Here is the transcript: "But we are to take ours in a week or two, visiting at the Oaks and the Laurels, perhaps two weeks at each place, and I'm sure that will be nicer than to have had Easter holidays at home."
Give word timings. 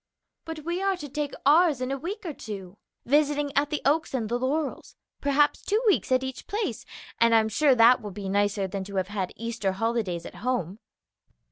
"But 0.45 0.61
we 0.65 0.81
are 0.81 0.97
to 0.97 1.07
take 1.07 1.35
ours 1.45 1.79
in 1.79 1.91
a 1.91 1.97
week 1.99 2.25
or 2.25 2.33
two, 2.33 2.79
visiting 3.05 3.55
at 3.55 3.69
the 3.69 3.83
Oaks 3.85 4.15
and 4.15 4.29
the 4.29 4.39
Laurels, 4.39 4.95
perhaps 5.21 5.61
two 5.61 5.79
weeks 5.85 6.11
at 6.11 6.23
each 6.23 6.47
place, 6.47 6.85
and 7.19 7.35
I'm 7.35 7.49
sure 7.49 7.75
that 7.75 8.01
will 8.01 8.09
be 8.09 8.27
nicer 8.27 8.67
than 8.67 8.83
to 8.85 8.95
have 8.95 9.09
had 9.09 9.31
Easter 9.35 9.73
holidays 9.73 10.25
at 10.25 10.37
home." 10.41 10.79